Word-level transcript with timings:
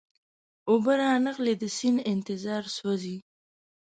اوبه 0.69 0.93
را 0.99 1.11
نغلې 1.25 1.53
د 1.61 1.63
سیند 1.77 1.99
انتظار 2.13 2.63
سوزي 2.77 3.17